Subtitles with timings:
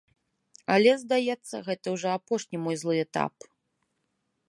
[0.75, 3.33] Але, здаецца, гэта ўжо апошні мой злы этап.